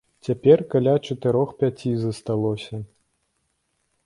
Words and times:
Цяпер 0.27 0.63
каля 0.71 0.95
чатырох-пяці 1.07 1.91
засталося. 2.07 2.75